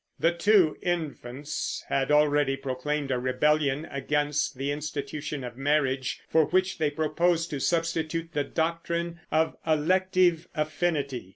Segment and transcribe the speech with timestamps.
[0.19, 6.79] The two infants had already proclaimed a rebellion against the institution of marriage, for which
[6.79, 11.29] they proposed to substitute the doctrine of elective affinity.